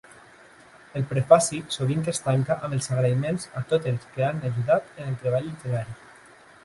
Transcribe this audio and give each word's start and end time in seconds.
El 0.99 1.03
prefaci 1.09 1.59
sovint 1.75 2.09
es 2.13 2.23
tanca 2.27 2.57
amb 2.67 2.75
els 2.77 2.89
agraïments 2.95 3.45
a 3.61 3.63
tots 3.75 3.91
els 3.93 4.09
que 4.17 4.27
han 4.31 4.41
ajudat 4.51 4.91
en 4.97 5.13
el 5.13 5.21
treball 5.27 5.47
literari. 5.53 5.99